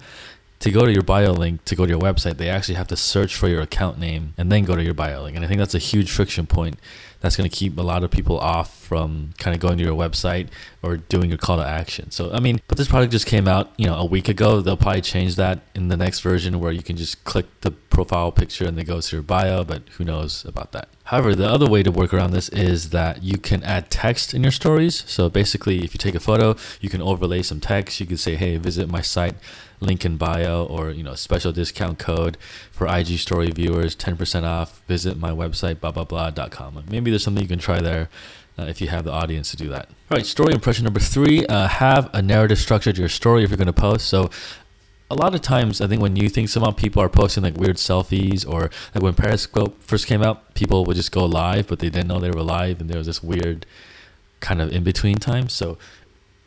to 0.60 0.70
go 0.70 0.86
to 0.86 0.92
your 0.92 1.02
bio 1.02 1.32
link 1.32 1.64
to 1.64 1.74
go 1.74 1.86
to 1.86 1.90
your 1.90 2.00
website, 2.00 2.36
they 2.36 2.48
actually 2.48 2.76
have 2.76 2.86
to 2.88 2.96
search 2.96 3.34
for 3.34 3.48
your 3.48 3.62
account 3.62 3.98
name 3.98 4.32
and 4.38 4.52
then 4.52 4.64
go 4.64 4.76
to 4.76 4.82
your 4.82 4.94
bio 4.94 5.22
link. 5.22 5.34
And 5.34 5.44
I 5.44 5.48
think 5.48 5.58
that's 5.58 5.74
a 5.74 5.78
huge 5.78 6.10
friction 6.10 6.46
point 6.46 6.78
that's 7.22 7.36
going 7.36 7.48
to 7.48 7.56
keep 7.56 7.78
a 7.78 7.82
lot 7.82 8.04
of 8.04 8.10
people 8.10 8.38
off 8.38 8.76
from 8.76 9.30
kind 9.38 9.54
of 9.54 9.60
going 9.60 9.78
to 9.78 9.84
your 9.84 9.94
website 9.94 10.48
or 10.82 10.96
doing 10.96 11.30
your 11.30 11.38
call 11.38 11.56
to 11.56 11.64
action. 11.64 12.10
So, 12.10 12.32
I 12.32 12.40
mean, 12.40 12.60
but 12.68 12.76
this 12.76 12.88
product 12.88 13.12
just 13.12 13.26
came 13.26 13.48
out, 13.48 13.72
you 13.78 13.86
know, 13.86 13.94
a 13.94 14.04
week 14.04 14.28
ago. 14.28 14.60
They'll 14.60 14.76
probably 14.76 15.00
change 15.00 15.36
that 15.36 15.60
in 15.74 15.88
the 15.88 15.96
next 15.96 16.20
version 16.20 16.60
where 16.60 16.72
you 16.72 16.82
can 16.82 16.96
just 16.96 17.24
click 17.24 17.46
the 17.60 17.70
profile 17.70 18.32
picture 18.32 18.66
and 18.66 18.78
it 18.78 18.84
goes 18.84 19.08
to 19.08 19.16
your 19.16 19.22
bio, 19.22 19.64
but 19.64 19.82
who 19.96 20.04
knows 20.04 20.44
about 20.44 20.72
that. 20.72 20.88
However, 21.04 21.34
the 21.34 21.48
other 21.48 21.68
way 21.68 21.82
to 21.82 21.90
work 21.90 22.12
around 22.12 22.32
this 22.32 22.48
is 22.48 22.90
that 22.90 23.22
you 23.22 23.38
can 23.38 23.62
add 23.62 23.90
text 23.90 24.34
in 24.34 24.42
your 24.42 24.52
stories. 24.52 25.04
So 25.06 25.28
basically, 25.28 25.84
if 25.84 25.94
you 25.94 25.98
take 25.98 26.14
a 26.14 26.20
photo, 26.20 26.56
you 26.80 26.88
can 26.88 27.02
overlay 27.02 27.42
some 27.42 27.60
text. 27.60 28.00
You 28.00 28.06
can 28.06 28.16
say, 28.16 28.34
hey, 28.34 28.56
visit 28.56 28.88
my 28.88 29.00
site 29.00 29.34
link 29.82 30.04
in 30.04 30.16
bio 30.16 30.64
or 30.64 30.90
you 30.90 31.02
know 31.02 31.14
special 31.14 31.52
discount 31.52 31.98
code 31.98 32.38
for 32.70 32.86
IG 32.86 33.18
story 33.18 33.50
viewers 33.50 33.96
10% 33.96 34.44
off 34.44 34.80
visit 34.86 35.18
my 35.18 35.30
website 35.30 35.80
blah 35.80 35.90
blah 35.90 36.04
blah.com 36.04 36.84
maybe 36.88 37.10
there's 37.12 37.22
something 37.22 37.42
you 37.42 37.48
can 37.48 37.58
try 37.58 37.80
there 37.80 38.08
uh, 38.58 38.64
if 38.64 38.80
you 38.80 38.88
have 38.88 39.04
the 39.04 39.12
audience 39.12 39.50
to 39.50 39.56
do 39.56 39.68
that 39.68 39.88
all 40.10 40.16
right 40.16 40.26
story 40.26 40.52
impression 40.52 40.84
number 40.84 41.00
three 41.00 41.46
uh, 41.46 41.68
have 41.68 42.10
a 42.12 42.20
narrative 42.20 42.58
structure 42.58 42.92
to 42.92 43.00
your 43.00 43.08
story 43.08 43.44
if 43.44 43.50
you're 43.50 43.56
going 43.56 43.66
to 43.66 43.72
post 43.72 44.08
so 44.08 44.30
a 45.12 45.14
lot 45.14 45.34
of 45.34 45.42
times 45.42 45.82
I 45.82 45.86
think 45.86 46.00
when 46.00 46.16
you 46.16 46.30
think 46.30 46.48
some 46.48 46.74
people 46.74 47.02
are 47.02 47.08
posting 47.10 47.42
like 47.42 47.58
weird 47.58 47.76
selfies 47.76 48.48
or 48.48 48.70
like 48.94 49.04
when 49.04 49.12
Periscope 49.12 49.82
first 49.82 50.06
came 50.06 50.22
out, 50.22 50.54
people 50.54 50.86
would 50.86 50.96
just 50.96 51.12
go 51.12 51.26
live, 51.26 51.66
but 51.66 51.80
they 51.80 51.90
didn't 51.90 52.08
know 52.08 52.18
they 52.18 52.30
were 52.30 52.42
live, 52.42 52.80
and 52.80 52.88
there 52.88 52.96
was 52.96 53.06
this 53.06 53.22
weird 53.22 53.66
kind 54.40 54.62
of 54.62 54.72
in 54.72 54.82
between 54.82 55.16
time. 55.16 55.50
So 55.50 55.76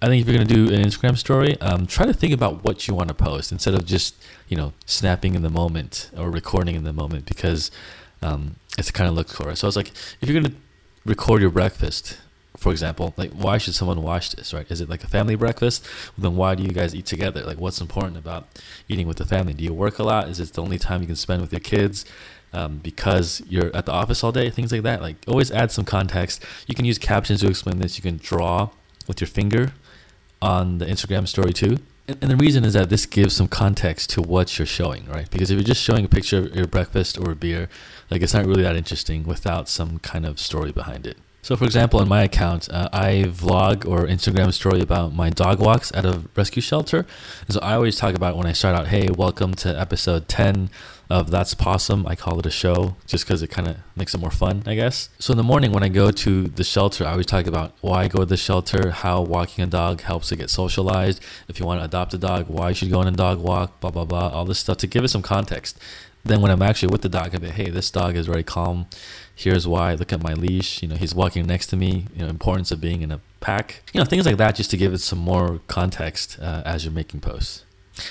I 0.01 0.07
think 0.07 0.21
if 0.21 0.27
you're 0.27 0.37
gonna 0.37 0.49
do 0.49 0.73
an 0.73 0.81
Instagram 0.81 1.15
story, 1.15 1.61
um, 1.61 1.85
try 1.85 2.07
to 2.07 2.13
think 2.13 2.33
about 2.33 2.63
what 2.63 2.87
you 2.87 2.95
want 2.95 3.09
to 3.09 3.13
post 3.13 3.51
instead 3.51 3.75
of 3.75 3.85
just 3.85 4.15
you 4.47 4.57
know 4.57 4.73
snapping 4.87 5.35
in 5.35 5.43
the 5.43 5.49
moment 5.49 6.09
or 6.17 6.31
recording 6.31 6.75
in 6.75 6.83
the 6.83 6.93
moment 6.93 7.25
because 7.25 7.69
um, 8.21 8.55
it's 8.77 8.91
kind 8.91 9.09
of 9.09 9.15
look 9.15 9.29
for. 9.29 9.49
It. 9.49 9.57
So 9.57 9.67
I 9.67 9.69
was 9.69 9.75
like, 9.75 9.91
if 10.21 10.29
you're 10.29 10.41
gonna 10.41 10.55
record 11.05 11.41
your 11.41 11.51
breakfast, 11.51 12.17
for 12.57 12.71
example, 12.71 13.13
like 13.17 13.31
why 13.31 13.57
should 13.57 13.75
someone 13.75 14.01
watch 14.01 14.31
this, 14.31 14.53
right? 14.53 14.69
Is 14.69 14.81
it 14.81 14.89
like 14.89 15.03
a 15.03 15.07
family 15.07 15.35
breakfast? 15.35 15.85
Then 16.17 16.35
why 16.35 16.55
do 16.55 16.63
you 16.63 16.69
guys 16.69 16.95
eat 16.95 17.05
together? 17.05 17.43
Like 17.43 17.59
what's 17.59 17.81
important 17.81 18.17
about 18.17 18.47
eating 18.87 19.07
with 19.07 19.17
the 19.17 19.25
family? 19.25 19.53
Do 19.53 19.63
you 19.63 19.73
work 19.73 19.99
a 19.99 20.03
lot? 20.03 20.29
Is 20.29 20.39
it 20.39 20.53
the 20.53 20.61
only 20.61 20.77
time 20.77 21.01
you 21.01 21.07
can 21.07 21.15
spend 21.15 21.41
with 21.41 21.51
your 21.51 21.59
kids? 21.59 22.05
Um, 22.53 22.77
because 22.77 23.41
you're 23.49 23.75
at 23.75 23.85
the 23.85 23.91
office 23.91 24.23
all 24.23 24.31
day, 24.31 24.49
things 24.49 24.71
like 24.71 24.83
that. 24.83 25.01
Like 25.01 25.17
always 25.27 25.51
add 25.51 25.71
some 25.71 25.83
context. 25.83 26.43
You 26.67 26.75
can 26.75 26.85
use 26.85 26.97
captions 26.97 27.41
to 27.41 27.47
explain 27.49 27.79
this. 27.79 27.97
You 27.97 28.01
can 28.01 28.17
draw 28.17 28.69
with 29.07 29.19
your 29.19 29.27
finger 29.27 29.73
on 30.41 30.77
the 30.77 30.85
Instagram 30.85 31.27
story 31.27 31.51
too. 31.51 31.77
And, 32.07 32.29
the 32.29 32.35
reason 32.35 32.63
is 32.65 32.73
that 32.73 32.89
this 32.89 33.07
gives 33.07 33.35
some 33.35 33.47
context 33.47 34.11
to 34.11 34.21
what 34.21 34.59
you're 34.59 34.65
showing, 34.67 35.05
right? 35.05 35.29
Because 35.29 35.49
if 35.49 35.55
you're 35.55 35.63
just 35.63 35.81
showing 35.81 36.05
a 36.05 36.07
picture 36.07 36.37
of 36.37 36.55
your 36.55 36.67
breakfast 36.67 37.17
or 37.17 37.31
a 37.31 37.35
beer, 37.35 37.67
like 38.11 38.21
it's 38.21 38.33
not 38.33 38.45
really 38.45 38.61
that 38.61 38.75
interesting 38.75 39.23
without 39.23 39.67
some 39.67 39.97
kind 39.99 40.25
of 40.25 40.39
story 40.39 40.71
behind 40.71 41.07
it. 41.07 41.17
So, 41.45 41.55
for 41.55 41.65
example, 41.65 41.99
on 41.99 42.09
my 42.09 42.23
account, 42.23 42.67
uh, 42.71 42.89
I 42.91 43.25
vlog 43.27 43.87
or 43.87 44.07
Instagram 44.07 44.51
story 44.51 44.81
about 44.81 45.13
my 45.13 45.29
dog 45.29 45.59
walks 45.59 45.91
at 45.93 46.03
a 46.03 46.23
rescue 46.35 46.59
shelter. 46.59 47.05
And 47.45 47.53
so 47.53 47.59
I 47.59 47.75
always 47.75 47.97
talk 47.97 48.15
about 48.15 48.35
when 48.35 48.47
I 48.47 48.51
start 48.51 48.75
out, 48.75 48.87
hey, 48.87 49.09
welcome 49.15 49.53
to 49.57 49.79
episode 49.79 50.27
10 50.27 50.71
of 51.07 51.29
That's 51.29 51.53
Possum. 51.53 52.07
I 52.07 52.15
call 52.15 52.39
it 52.39 52.47
a 52.47 52.49
show 52.49 52.95
just 53.05 53.27
because 53.27 53.43
it 53.43 53.51
kind 53.51 53.67
of 53.67 53.77
makes 53.95 54.15
it 54.15 54.17
more 54.17 54.31
fun, 54.31 54.63
I 54.65 54.73
guess. 54.73 55.09
So 55.19 55.33
in 55.33 55.37
the 55.37 55.43
morning 55.43 55.71
when 55.71 55.83
I 55.83 55.89
go 55.89 56.09
to 56.09 56.47
the 56.47 56.63
shelter, 56.63 57.05
I 57.05 57.11
always 57.11 57.27
talk 57.27 57.45
about 57.45 57.73
why 57.81 58.05
I 58.05 58.07
go 58.07 58.21
to 58.21 58.25
the 58.25 58.37
shelter, 58.37 58.89
how 58.89 59.21
walking 59.21 59.63
a 59.63 59.67
dog 59.67 60.01
helps 60.01 60.29
to 60.29 60.35
get 60.35 60.49
socialized. 60.49 61.21
If 61.47 61.59
you 61.59 61.67
want 61.67 61.79
to 61.79 61.85
adopt 61.85 62.15
a 62.15 62.17
dog, 62.17 62.47
why 62.49 62.69
you 62.69 62.73
should 62.73 62.89
go 62.89 63.01
on 63.01 63.07
a 63.07 63.11
dog 63.11 63.37
walk, 63.37 63.79
blah, 63.81 63.91
blah, 63.91 64.05
blah, 64.05 64.29
all 64.29 64.45
this 64.45 64.57
stuff 64.57 64.77
to 64.77 64.87
give 64.87 65.03
it 65.03 65.09
some 65.09 65.21
context. 65.21 65.77
Then 66.23 66.41
when 66.41 66.49
I'm 66.49 66.63
actually 66.63 66.89
with 66.89 67.03
the 67.03 67.09
dog, 67.09 67.35
I 67.35 67.37
be, 67.37 67.49
hey, 67.49 67.69
this 67.69 67.91
dog 67.91 68.15
is 68.15 68.25
very 68.25 68.41
calm 68.41 68.87
here's 69.35 69.67
why 69.67 69.93
look 69.93 70.13
at 70.13 70.23
my 70.23 70.33
leash 70.33 70.81
you 70.81 70.87
know 70.87 70.95
he's 70.95 71.13
walking 71.13 71.45
next 71.45 71.67
to 71.67 71.75
me 71.75 72.07
you 72.15 72.21
know 72.21 72.27
importance 72.27 72.71
of 72.71 72.79
being 72.81 73.01
in 73.01 73.11
a 73.11 73.19
pack. 73.45 73.83
You 73.93 73.99
know 73.99 74.05
things 74.05 74.25
like 74.25 74.37
that 74.37 74.55
just 74.55 74.71
to 74.71 74.77
give 74.77 74.91
it 74.93 75.01
some 75.01 75.19
more 75.19 75.61
context 75.67 76.39
uh, 76.41 76.63
as 76.65 76.83
you're 76.83 76.93
making 76.93 77.19
posts. 77.19 77.63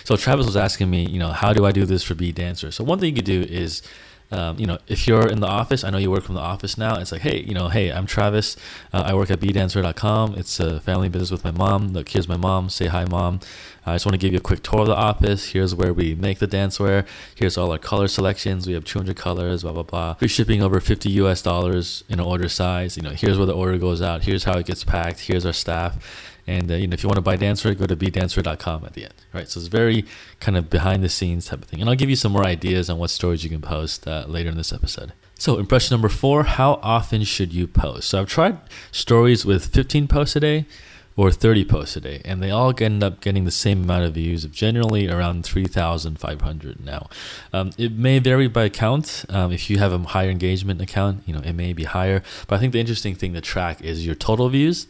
So 0.04 0.16
travis 0.16 0.46
was 0.46 0.56
asking 0.56 0.88
me 0.90 1.04
you 1.04 1.18
know 1.18 1.30
how 1.30 1.52
do 1.52 1.66
i 1.66 1.72
do 1.72 1.84
this 1.84 2.02
for 2.02 2.14
Be 2.14 2.32
Dancewear 2.32 2.72
so 2.72 2.84
one 2.84 2.98
thing 2.98 3.10
you 3.10 3.16
could 3.16 3.24
do 3.26 3.42
is 3.42 3.82
um, 4.30 4.58
you 4.58 4.66
know, 4.66 4.78
if 4.88 5.06
you're 5.06 5.28
in 5.28 5.40
the 5.40 5.46
office, 5.46 5.84
I 5.84 5.90
know 5.90 5.98
you 5.98 6.10
work 6.10 6.24
from 6.24 6.34
the 6.34 6.40
office 6.40 6.76
now. 6.76 6.98
It's 6.98 7.12
like, 7.12 7.20
hey, 7.20 7.42
you 7.42 7.54
know, 7.54 7.68
hey, 7.68 7.92
I'm 7.92 8.06
Travis. 8.06 8.56
Uh, 8.92 9.04
I 9.06 9.14
work 9.14 9.30
at 9.30 9.40
bedancewear.com. 9.40 10.34
It's 10.36 10.58
a 10.58 10.80
family 10.80 11.08
business 11.08 11.30
with 11.30 11.44
my 11.44 11.50
mom. 11.50 11.92
Look, 11.92 12.08
here's 12.08 12.28
my 12.28 12.36
mom. 12.36 12.70
Say 12.70 12.86
hi, 12.86 13.04
mom. 13.04 13.40
I 13.86 13.94
just 13.94 14.06
want 14.06 14.14
to 14.14 14.18
give 14.18 14.32
you 14.32 14.38
a 14.38 14.42
quick 14.42 14.62
tour 14.62 14.80
of 14.80 14.86
the 14.86 14.96
office. 14.96 15.52
Here's 15.52 15.74
where 15.74 15.92
we 15.92 16.14
make 16.14 16.38
the 16.38 16.48
dancewear. 16.48 17.06
Here's 17.34 17.58
all 17.58 17.70
our 17.70 17.78
color 17.78 18.08
selections. 18.08 18.66
We 18.66 18.72
have 18.72 18.84
200 18.84 19.14
colors, 19.14 19.62
blah, 19.62 19.72
blah, 19.72 19.82
blah. 19.82 20.16
We're 20.20 20.28
shipping 20.28 20.62
over 20.62 20.80
50 20.80 21.10
US 21.10 21.42
dollars 21.42 22.02
in 22.08 22.18
an 22.18 22.24
order 22.24 22.48
size. 22.48 22.96
You 22.96 23.02
know, 23.02 23.10
here's 23.10 23.36
where 23.36 23.46
the 23.46 23.54
order 23.54 23.76
goes 23.78 24.00
out. 24.00 24.24
Here's 24.24 24.44
how 24.44 24.58
it 24.58 24.66
gets 24.66 24.84
packed. 24.84 25.20
Here's 25.20 25.44
our 25.44 25.52
staff 25.52 26.32
And 26.46 26.70
uh, 26.70 26.74
you 26.74 26.86
know, 26.86 26.94
if 26.94 27.02
you 27.02 27.08
want 27.08 27.16
to 27.16 27.22
buy 27.22 27.36
Dancer, 27.36 27.74
go 27.74 27.86
to 27.86 27.96
bedancewear.com 27.96 28.84
at 28.84 28.92
the 28.92 29.04
end. 29.04 29.14
Right. 29.32 29.48
So 29.48 29.60
it's 29.60 29.68
very 29.68 30.04
kind 30.40 30.56
of 30.56 30.70
behind 30.70 31.02
the 31.02 31.08
scenes 31.08 31.46
type 31.46 31.62
of 31.62 31.68
thing. 31.68 31.80
And 31.80 31.88
I'll 31.88 31.96
give 31.96 32.10
you 32.10 32.16
some 32.16 32.32
more 32.32 32.44
ideas 32.44 32.90
on 32.90 32.98
what 32.98 33.10
stories 33.10 33.44
you 33.44 33.50
can 33.50 33.60
post 33.60 34.06
uh, 34.06 34.24
later 34.26 34.50
in 34.50 34.56
this 34.56 34.72
episode. 34.72 35.12
So 35.36 35.58
impression 35.58 35.94
number 35.94 36.08
four: 36.08 36.44
How 36.44 36.74
often 36.82 37.24
should 37.24 37.52
you 37.52 37.66
post? 37.66 38.08
So 38.08 38.20
I've 38.20 38.28
tried 38.28 38.58
stories 38.92 39.44
with 39.44 39.66
15 39.66 40.06
posts 40.08 40.36
a 40.36 40.40
day 40.40 40.66
or 41.16 41.30
30 41.30 41.64
posts 41.64 41.96
a 41.96 42.00
day, 42.00 42.20
and 42.24 42.42
they 42.42 42.50
all 42.50 42.72
end 42.80 43.04
up 43.04 43.20
getting 43.20 43.44
the 43.44 43.50
same 43.50 43.84
amount 43.84 44.04
of 44.04 44.14
views 44.14 44.44
of 44.44 44.50
generally 44.50 45.08
around 45.08 45.44
3,500 45.44 46.84
now. 46.84 47.08
Um, 47.52 47.70
it 47.78 47.92
may 47.92 48.18
vary 48.18 48.48
by 48.48 48.64
account. 48.64 49.24
Um, 49.28 49.52
if 49.52 49.70
you 49.70 49.78
have 49.78 49.92
a 49.92 49.98
higher 49.98 50.28
engagement 50.28 50.80
account, 50.80 51.22
you 51.26 51.34
know 51.34 51.40
it 51.40 51.52
may 51.52 51.72
be 51.72 51.84
higher. 51.84 52.22
But 52.46 52.56
I 52.56 52.58
think 52.58 52.72
the 52.72 52.80
interesting 52.80 53.14
thing 53.14 53.32
to 53.34 53.40
track 53.40 53.80
is 53.80 54.04
your 54.04 54.14
total 54.14 54.48
views 54.48 54.86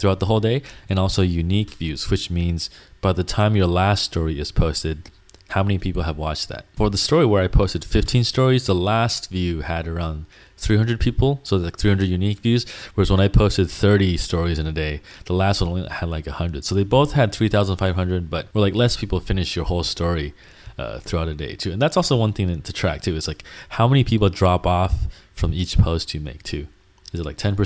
throughout 0.00 0.18
the 0.18 0.26
whole 0.26 0.40
day, 0.40 0.62
and 0.88 0.98
also 0.98 1.22
unique 1.22 1.70
views, 1.74 2.10
which 2.10 2.30
means 2.30 2.70
by 3.00 3.12
the 3.12 3.22
time 3.22 3.54
your 3.54 3.66
last 3.66 4.04
story 4.04 4.40
is 4.40 4.50
posted, 4.50 5.10
how 5.50 5.62
many 5.62 5.78
people 5.78 6.02
have 6.02 6.16
watched 6.16 6.48
that. 6.48 6.64
For 6.76 6.90
the 6.90 6.96
story 6.96 7.26
where 7.26 7.42
I 7.42 7.48
posted 7.48 7.84
15 7.84 8.24
stories, 8.24 8.66
the 8.66 8.74
last 8.74 9.30
view 9.30 9.62
had 9.62 9.86
around 9.86 10.26
300 10.56 11.00
people, 11.00 11.40
so 11.42 11.56
like 11.56 11.76
300 11.76 12.08
unique 12.08 12.38
views. 12.38 12.68
Whereas 12.94 13.10
when 13.10 13.20
I 13.20 13.28
posted 13.28 13.68
30 13.70 14.16
stories 14.16 14.58
in 14.58 14.66
a 14.66 14.72
day, 14.72 15.00
the 15.24 15.32
last 15.32 15.60
one 15.60 15.70
only 15.70 15.88
had 15.88 16.08
like 16.08 16.26
100. 16.26 16.64
So 16.64 16.74
they 16.74 16.84
both 16.84 17.12
had 17.12 17.32
3,500, 17.32 18.30
but 18.30 18.48
we're 18.54 18.60
like 18.60 18.74
less 18.74 18.96
people 18.96 19.20
finish 19.20 19.56
your 19.56 19.64
whole 19.64 19.82
story 19.82 20.34
uh, 20.78 21.00
throughout 21.00 21.28
a 21.28 21.34
day 21.34 21.56
too. 21.56 21.72
And 21.72 21.82
that's 21.82 21.96
also 21.96 22.16
one 22.16 22.32
thing 22.32 22.62
to 22.62 22.72
track 22.72 23.02
too. 23.02 23.16
Is 23.16 23.26
like 23.26 23.42
how 23.70 23.88
many 23.88 24.04
people 24.04 24.28
drop 24.28 24.66
off 24.66 25.06
from 25.34 25.52
each 25.52 25.78
post 25.78 26.14
you 26.14 26.20
make 26.20 26.42
too. 26.42 26.68
Is 27.12 27.20
it 27.20 27.26
like 27.26 27.36
10%, 27.36 27.56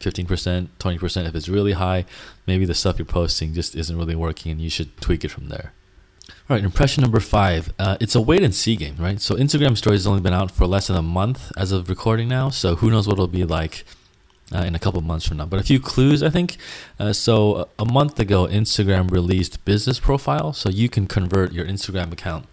15%, 0.00 0.68
20%? 0.78 1.26
If 1.26 1.34
it's 1.34 1.48
really 1.48 1.72
high, 1.72 2.04
maybe 2.46 2.64
the 2.64 2.74
stuff 2.74 2.98
you're 2.98 3.06
posting 3.06 3.54
just 3.54 3.76
isn't 3.76 3.96
really 3.96 4.16
working 4.16 4.50
and 4.50 4.60
you 4.60 4.70
should 4.70 5.00
tweak 5.00 5.24
it 5.24 5.30
from 5.30 5.48
there. 5.48 5.72
All 6.28 6.56
right, 6.56 6.64
impression 6.64 7.02
number 7.02 7.20
five. 7.20 7.72
Uh, 7.78 7.96
it's 8.00 8.14
a 8.14 8.20
wait 8.20 8.42
and 8.42 8.54
see 8.54 8.74
game, 8.74 8.96
right? 8.98 9.20
So 9.20 9.34
Instagram 9.34 9.76
Stories 9.76 10.00
has 10.00 10.06
only 10.06 10.20
been 10.20 10.32
out 10.32 10.50
for 10.50 10.66
less 10.66 10.88
than 10.88 10.96
a 10.96 11.02
month 11.02 11.52
as 11.56 11.72
of 11.72 11.88
recording 11.88 12.28
now. 12.28 12.50
So 12.50 12.76
who 12.76 12.90
knows 12.90 13.06
what 13.06 13.14
it'll 13.14 13.28
be 13.28 13.44
like 13.44 13.84
uh, 14.54 14.58
in 14.58 14.74
a 14.74 14.78
couple 14.78 15.00
months 15.00 15.28
from 15.28 15.36
now. 15.36 15.46
But 15.46 15.60
a 15.60 15.62
few 15.62 15.78
clues, 15.78 16.22
I 16.22 16.30
think. 16.30 16.56
Uh, 16.98 17.12
so 17.12 17.68
a 17.78 17.84
month 17.84 18.18
ago, 18.18 18.46
Instagram 18.46 19.10
released 19.10 19.64
Business 19.64 20.00
Profile, 20.00 20.52
so 20.52 20.68
you 20.68 20.88
can 20.88 21.06
convert 21.06 21.52
your 21.52 21.66
Instagram 21.66 22.12
account 22.12 22.46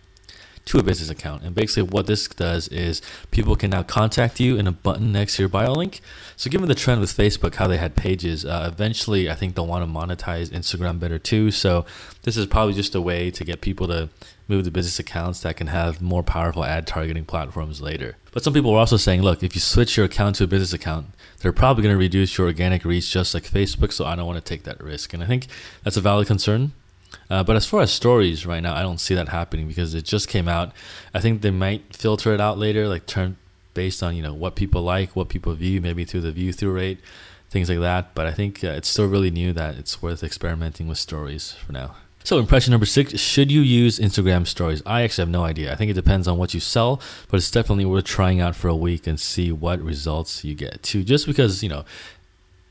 to 0.65 0.79
a 0.79 0.83
business 0.83 1.09
account. 1.09 1.43
And 1.43 1.53
basically, 1.53 1.83
what 1.83 2.07
this 2.07 2.27
does 2.27 2.67
is 2.69 3.01
people 3.31 3.55
can 3.55 3.69
now 3.69 3.83
contact 3.83 4.39
you 4.39 4.57
in 4.57 4.67
a 4.67 4.71
button 4.71 5.11
next 5.11 5.35
to 5.35 5.43
your 5.43 5.49
bio 5.49 5.73
link. 5.73 6.01
So, 6.35 6.49
given 6.49 6.67
the 6.67 6.75
trend 6.75 7.01
with 7.01 7.15
Facebook, 7.15 7.55
how 7.55 7.67
they 7.67 7.77
had 7.77 7.95
pages, 7.95 8.45
uh, 8.45 8.69
eventually 8.71 9.29
I 9.29 9.35
think 9.35 9.55
they'll 9.55 9.67
want 9.67 9.85
to 9.85 9.91
monetize 9.91 10.49
Instagram 10.49 10.99
better 10.99 11.19
too. 11.19 11.51
So, 11.51 11.85
this 12.23 12.35
is 12.35 12.47
probably 12.47 12.73
just 12.73 12.95
a 12.95 13.01
way 13.01 13.29
to 13.31 13.45
get 13.45 13.61
people 13.61 13.87
to 13.87 14.09
move 14.47 14.65
to 14.65 14.71
business 14.71 14.99
accounts 14.99 15.41
that 15.41 15.57
can 15.57 15.67
have 15.67 16.01
more 16.01 16.23
powerful 16.23 16.63
ad 16.63 16.85
targeting 16.85 17.25
platforms 17.25 17.81
later. 17.81 18.15
But 18.31 18.43
some 18.43 18.53
people 18.53 18.71
were 18.71 18.79
also 18.79 18.97
saying, 18.97 19.21
look, 19.21 19.43
if 19.43 19.55
you 19.55 19.61
switch 19.61 19.97
your 19.97 20.05
account 20.05 20.35
to 20.37 20.43
a 20.43 20.47
business 20.47 20.73
account, 20.73 21.07
they're 21.39 21.53
probably 21.53 21.83
going 21.83 21.93
to 21.93 21.99
reduce 21.99 22.37
your 22.37 22.47
organic 22.47 22.85
reach 22.85 23.11
just 23.11 23.33
like 23.33 23.43
Facebook. 23.43 23.91
So, 23.91 24.05
I 24.05 24.15
don't 24.15 24.25
want 24.25 24.43
to 24.43 24.43
take 24.43 24.63
that 24.63 24.83
risk. 24.83 25.13
And 25.13 25.21
I 25.21 25.27
think 25.27 25.45
that's 25.83 25.97
a 25.97 26.01
valid 26.01 26.25
concern. 26.25 26.73
Uh, 27.29 27.43
but 27.43 27.55
as 27.55 27.65
far 27.65 27.81
as 27.81 27.91
stories 27.91 28.45
right 28.45 28.61
now, 28.61 28.75
I 28.75 28.81
don't 28.81 28.99
see 28.99 29.15
that 29.15 29.29
happening 29.29 29.67
because 29.67 29.93
it 29.93 30.05
just 30.05 30.27
came 30.27 30.47
out. 30.47 30.71
I 31.13 31.19
think 31.19 31.41
they 31.41 31.51
might 31.51 31.95
filter 31.95 32.33
it 32.33 32.41
out 32.41 32.57
later, 32.57 32.87
like 32.87 33.05
turn 33.05 33.37
based 33.73 34.01
on 34.01 34.15
you 34.15 34.23
know 34.23 34.33
what 34.33 34.55
people 34.55 34.81
like, 34.81 35.15
what 35.15 35.29
people 35.29 35.53
view, 35.53 35.81
maybe 35.81 36.05
through 36.05 36.21
the 36.21 36.31
view 36.31 36.53
through 36.53 36.71
rate, 36.71 36.99
things 37.49 37.69
like 37.69 37.79
that. 37.79 38.13
But 38.15 38.27
I 38.27 38.31
think 38.31 38.63
uh, 38.63 38.69
it's 38.69 38.87
still 38.87 39.07
really 39.07 39.31
new 39.31 39.53
that 39.53 39.75
it's 39.75 40.01
worth 40.01 40.23
experimenting 40.23 40.87
with 40.87 40.97
stories 40.97 41.53
for 41.53 41.71
now. 41.71 41.95
So 42.23 42.39
impression 42.39 42.71
number 42.71 42.87
six: 42.87 43.19
Should 43.19 43.51
you 43.51 43.61
use 43.61 43.99
Instagram 43.99 44.47
stories? 44.47 44.81
I 44.85 45.01
actually 45.03 45.23
have 45.23 45.29
no 45.29 45.43
idea. 45.43 45.71
I 45.71 45.75
think 45.75 45.91
it 45.91 45.95
depends 45.95 46.27
on 46.27 46.37
what 46.37 46.53
you 46.53 46.59
sell, 46.59 46.99
but 47.29 47.37
it's 47.37 47.51
definitely 47.51 47.85
worth 47.85 48.05
trying 48.05 48.41
out 48.41 48.55
for 48.55 48.67
a 48.67 48.75
week 48.75 49.05
and 49.05 49.19
see 49.19 49.51
what 49.51 49.79
results 49.79 50.43
you 50.43 50.55
get. 50.55 50.81
Too, 50.81 51.03
just 51.03 51.27
because 51.27 51.61
you 51.61 51.69
know, 51.69 51.85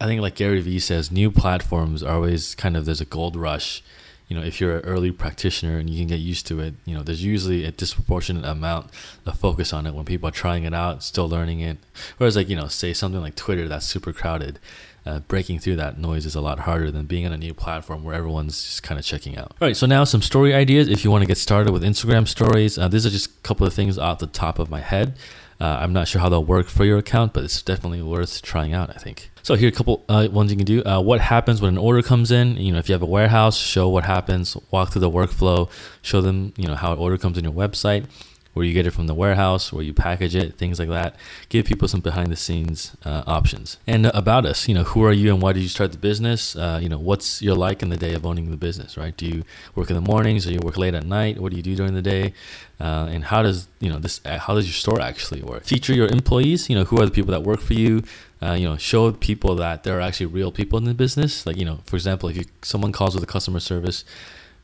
I 0.00 0.06
think 0.06 0.20
like 0.20 0.34
Gary 0.34 0.60
Vee 0.60 0.80
says, 0.80 1.12
new 1.12 1.30
platforms 1.30 2.02
are 2.02 2.16
always 2.16 2.54
kind 2.54 2.76
of 2.76 2.84
there's 2.84 3.00
a 3.00 3.04
gold 3.04 3.36
rush 3.36 3.82
you 4.28 4.36
know, 4.36 4.42
if 4.42 4.60
you're 4.60 4.78
an 4.78 4.84
early 4.84 5.12
practitioner 5.12 5.76
and 5.78 5.90
you 5.90 5.98
can 5.98 6.08
get 6.08 6.20
used 6.20 6.46
to 6.46 6.60
it, 6.60 6.74
you 6.84 6.94
know, 6.94 7.02
there's 7.02 7.22
usually 7.22 7.64
a 7.64 7.72
disproportionate 7.72 8.44
amount 8.44 8.90
of 9.26 9.38
focus 9.38 9.72
on 9.72 9.86
it 9.86 9.94
when 9.94 10.04
people 10.04 10.28
are 10.28 10.32
trying 10.32 10.64
it 10.64 10.72
out, 10.72 11.02
still 11.02 11.28
learning 11.28 11.60
it. 11.60 11.78
Whereas, 12.16 12.36
like, 12.36 12.48
you 12.48 12.56
know, 12.56 12.68
say 12.68 12.94
something 12.94 13.20
like 13.20 13.34
Twitter 13.34 13.68
that's 13.68 13.86
super 13.86 14.12
crowded, 14.12 14.58
uh, 15.06 15.20
breaking 15.20 15.58
through 15.58 15.76
that 15.76 15.98
noise 15.98 16.24
is 16.24 16.34
a 16.34 16.40
lot 16.40 16.60
harder 16.60 16.90
than 16.90 17.04
being 17.04 17.26
on 17.26 17.32
a 17.32 17.36
new 17.36 17.52
platform 17.52 18.02
where 18.02 18.14
everyone's 18.14 18.62
just 18.62 18.82
kind 18.82 18.98
of 18.98 19.04
checking 19.04 19.36
out. 19.36 19.54
All 19.60 19.68
right, 19.68 19.76
so 19.76 19.86
now 19.86 20.04
some 20.04 20.22
story 20.22 20.54
ideas 20.54 20.88
if 20.88 21.04
you 21.04 21.10
want 21.10 21.22
to 21.22 21.28
get 21.28 21.36
started 21.36 21.72
with 21.72 21.82
Instagram 21.82 22.26
stories. 22.26 22.78
Uh, 22.78 22.88
these 22.88 23.04
are 23.04 23.10
just 23.10 23.26
a 23.26 23.40
couple 23.42 23.66
of 23.66 23.74
things 23.74 23.98
off 23.98 24.18
the 24.18 24.26
top 24.26 24.58
of 24.58 24.70
my 24.70 24.80
head. 24.80 25.14
Uh, 25.60 25.78
I'm 25.80 25.92
not 25.92 26.08
sure 26.08 26.20
how 26.20 26.28
they'll 26.28 26.44
work 26.44 26.68
for 26.68 26.84
your 26.84 26.98
account, 26.98 27.32
but 27.32 27.44
it's 27.44 27.62
definitely 27.62 28.02
worth 28.02 28.42
trying 28.42 28.72
out, 28.72 28.90
I 28.90 28.94
think. 28.94 29.30
So 29.42 29.54
here 29.54 29.68
are 29.68 29.72
a 29.72 29.72
couple 29.72 30.04
uh, 30.08 30.28
ones 30.30 30.50
you 30.50 30.56
can 30.56 30.66
do. 30.66 30.82
Uh, 30.84 31.00
what 31.00 31.20
happens 31.20 31.60
when 31.60 31.74
an 31.74 31.78
order 31.78 32.02
comes 32.02 32.30
in? 32.30 32.56
You 32.56 32.72
know, 32.72 32.78
if 32.78 32.88
you 32.88 32.94
have 32.94 33.02
a 33.02 33.06
warehouse, 33.06 33.56
show 33.56 33.88
what 33.88 34.04
happens. 34.04 34.56
Walk 34.70 34.92
through 34.92 35.00
the 35.00 35.10
workflow. 35.10 35.70
Show 36.02 36.20
them, 36.20 36.54
you 36.56 36.66
know, 36.66 36.74
how 36.74 36.92
an 36.92 36.98
order 36.98 37.18
comes 37.18 37.38
in 37.38 37.44
your 37.44 37.52
website 37.52 38.06
where 38.54 38.64
you 38.64 38.72
get 38.72 38.86
it 38.86 38.92
from 38.92 39.06
the 39.06 39.14
warehouse, 39.14 39.72
where 39.72 39.82
you 39.82 39.92
package 39.92 40.34
it, 40.34 40.54
things 40.54 40.78
like 40.78 40.88
that. 40.88 41.16
Give 41.48 41.66
people 41.66 41.88
some 41.88 42.00
behind 42.00 42.28
the 42.30 42.36
scenes 42.36 42.96
uh, 43.04 43.22
options. 43.26 43.78
And 43.86 44.06
about 44.06 44.46
us, 44.46 44.68
you 44.68 44.74
know, 44.74 44.84
who 44.84 45.04
are 45.04 45.12
you 45.12 45.32
and 45.32 45.42
why 45.42 45.52
did 45.52 45.62
you 45.62 45.68
start 45.68 45.92
the 45.92 45.98
business? 45.98 46.56
Uh, 46.56 46.78
you 46.80 46.88
know, 46.88 46.98
what's 46.98 47.42
your 47.42 47.56
like 47.56 47.82
in 47.82 47.90
the 47.90 47.96
day 47.96 48.14
of 48.14 48.24
owning 48.24 48.50
the 48.50 48.56
business, 48.56 48.96
right? 48.96 49.14
Do 49.16 49.26
you 49.26 49.44
work 49.74 49.90
in 49.90 49.96
the 49.96 50.02
mornings 50.02 50.46
or 50.46 50.52
you 50.52 50.60
work 50.60 50.78
late 50.78 50.94
at 50.94 51.04
night? 51.04 51.38
What 51.40 51.50
do 51.50 51.56
you 51.56 51.62
do 51.62 51.74
during 51.74 51.94
the 51.94 52.02
day? 52.02 52.32
Uh, 52.80 53.08
and 53.10 53.24
how 53.24 53.42
does 53.42 53.68
you 53.80 53.88
know 53.88 53.98
this? 53.98 54.20
Uh, 54.24 54.38
how 54.38 54.54
does 54.54 54.66
your 54.66 54.74
store 54.74 55.00
actually 55.00 55.42
work? 55.42 55.64
Feature 55.64 55.94
your 55.94 56.08
employees. 56.08 56.70
You 56.70 56.76
know, 56.76 56.84
who 56.84 57.00
are 57.00 57.04
the 57.04 57.12
people 57.12 57.32
that 57.32 57.42
work 57.42 57.60
for 57.60 57.74
you? 57.74 58.02
Uh, 58.42 58.52
you 58.52 58.68
know, 58.68 58.76
show 58.76 59.10
people 59.12 59.54
that 59.56 59.84
there 59.84 59.98
are 59.98 60.00
actually 60.00 60.26
real 60.26 60.52
people 60.52 60.78
in 60.78 60.84
the 60.84 60.94
business. 60.94 61.46
Like, 61.46 61.56
you 61.56 61.64
know, 61.64 61.80
for 61.86 61.96
example, 61.96 62.28
if 62.28 62.36
you, 62.36 62.44
someone 62.62 62.92
calls 62.92 63.14
with 63.14 63.24
a 63.24 63.26
customer 63.26 63.60
service, 63.60 64.04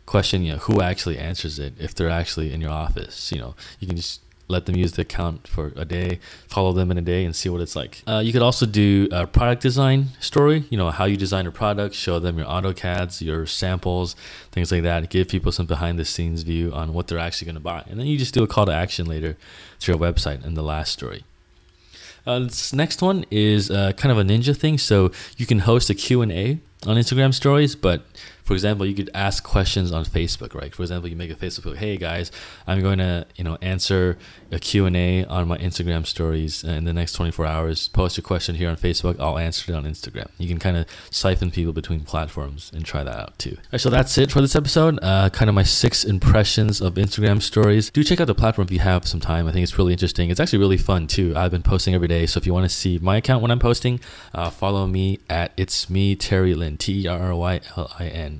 question, 0.07 0.43
you 0.43 0.53
know, 0.53 0.59
who 0.59 0.81
actually 0.81 1.19
answers 1.19 1.59
it 1.59 1.75
if 1.79 1.95
they're 1.95 2.11
actually 2.11 2.53
in 2.53 2.61
your 2.61 2.71
office. 2.71 3.31
You 3.33 3.39
know, 3.39 3.55
you 3.79 3.87
can 3.87 3.97
just 3.97 4.21
let 4.49 4.67
them 4.67 4.75
use 4.75 4.93
the 4.93 5.03
account 5.03 5.47
for 5.47 5.73
a 5.77 5.85
day, 5.85 6.19
follow 6.49 6.73
them 6.73 6.91
in 6.91 6.99
a 6.99 7.03
day, 7.03 7.25
and 7.25 7.35
see 7.35 7.49
what 7.49 7.61
it's 7.61 7.77
like. 7.77 8.03
Uh, 8.07 8.21
you 8.25 8.33
could 8.33 8.43
also 8.43 8.67
do 8.67 9.09
a 9.13 9.27
product 9.27 9.63
design 9.63 10.07
story. 10.19 10.65
You 10.71 10.77
know 10.77 10.91
how 10.91 11.05
you 11.05 11.17
design 11.17 11.45
your 11.45 11.53
product, 11.53 11.95
show 11.95 12.19
them 12.19 12.37
your 12.37 12.47
AutoCADs, 12.47 13.21
your 13.21 13.47
samples, 13.47 14.17
things 14.51 14.73
like 14.73 14.83
that. 14.83 15.09
Give 15.09 15.29
people 15.29 15.53
some 15.53 15.67
behind 15.67 15.99
the 15.99 16.05
scenes 16.05 16.43
view 16.43 16.73
on 16.73 16.93
what 16.93 17.07
they're 17.07 17.19
actually 17.19 17.47
going 17.47 17.55
to 17.55 17.61
buy, 17.61 17.85
and 17.89 17.99
then 17.99 18.07
you 18.07 18.19
just 18.19 18.35
do 18.35 18.43
a 18.43 18.49
call 18.49 18.67
to 18.67 18.73
action 18.73 19.07
later 19.07 19.37
to 19.81 19.93
your 19.93 20.01
website 20.01 20.45
in 20.45 20.55
the 20.55 20.63
last 20.63 20.93
story. 20.93 21.25
Uh, 22.27 22.41
this 22.41 22.73
next 22.73 23.01
one 23.01 23.25
is 23.31 23.71
uh, 23.71 23.93
kind 23.93 24.13
of 24.13 24.19
a 24.19 24.23
ninja 24.23 24.57
thing. 24.57 24.79
So 24.79 25.11
you 25.37 25.47
can 25.47 25.61
host 25.61 25.89
a 25.89 25.95
Q&A 25.95 26.59
on 26.87 26.97
Instagram 26.97 27.33
stories, 27.33 27.75
but 27.75 28.05
for 28.51 28.55
example, 28.55 28.85
you 28.85 28.97
could 28.97 29.11
ask 29.15 29.45
questions 29.45 29.93
on 29.93 30.05
Facebook, 30.05 30.57
right? 30.57 30.75
For 30.75 30.83
example, 30.83 31.09
you 31.09 31.15
make 31.15 31.31
a 31.31 31.37
Facebook, 31.37 31.77
hey 31.77 31.97
guys, 31.97 32.33
I'm 32.67 32.81
going 32.81 32.99
to, 32.99 33.25
you 33.37 33.45
know, 33.45 33.57
answer 33.63 34.19
a 34.51 34.59
Q&A 34.59 35.25
on 35.27 35.47
my 35.47 35.57
Instagram 35.59 36.05
stories 36.05 36.65
in 36.65 36.83
the 36.83 36.93
next 36.93 37.13
24 37.13 37.47
hours. 37.47 37.87
Post 37.87 38.17
your 38.17 38.23
question 38.23 38.57
here 38.57 38.69
on 38.69 38.77
Facebook. 38.77 39.21
I'll 39.21 39.39
answer 39.39 39.71
it 39.71 39.77
on 39.77 39.85
Instagram. 39.85 40.27
You 40.37 40.49
can 40.49 40.59
kind 40.59 40.77
of 40.77 40.87
siphon 41.13 41.53
people 41.53 41.73
between 41.73 42.01
platforms 42.01 42.73
and 42.75 42.85
try 42.85 43.05
that 43.05 43.17
out 43.17 43.39
too. 43.39 43.55
All 43.57 43.63
right, 43.75 43.81
so 43.81 43.89
that's 43.89 44.19
it 44.19 44.33
for 44.33 44.41
this 44.41 44.57
episode. 44.57 44.99
Uh, 45.01 45.31
kind 45.31 45.49
of 45.49 45.55
my 45.55 45.63
six 45.63 46.03
impressions 46.03 46.81
of 46.81 46.95
Instagram 46.95 47.41
stories. 47.41 47.89
Do 47.91 48.03
check 48.03 48.21
out 48.21 48.27
the 48.27 48.35
platform 48.35 48.67
if 48.67 48.73
you 48.73 48.81
have 48.81 49.07
some 49.07 49.21
time. 49.21 49.47
I 49.47 49.53
think 49.53 49.63
it's 49.63 49.79
really 49.79 49.93
interesting. 49.93 50.29
It's 50.29 50.41
actually 50.41 50.59
really 50.59 50.77
fun 50.77 51.07
too. 51.07 51.35
I've 51.37 51.53
been 51.53 51.63
posting 51.63 51.95
every 51.95 52.09
day. 52.09 52.27
So 52.27 52.39
if 52.39 52.47
you 52.47 52.53
want 52.53 52.69
to 52.69 52.75
see 52.75 52.99
my 52.99 53.19
account 53.19 53.43
when 53.43 53.53
I'm 53.53 53.61
posting, 53.61 54.01
uh, 54.35 54.51
follow 54.51 54.89
me 54.89 55.21
at 55.31 55.53
it's 55.57 55.89
me, 55.89 56.17
Terry 56.17 56.55
Lin, 56.55 56.79
T 56.79 57.05
E 57.05 57.07
R 57.07 57.17
R 57.17 57.35
Y 57.37 57.61
L 57.77 57.93
I 57.97 58.09
N 58.09 58.40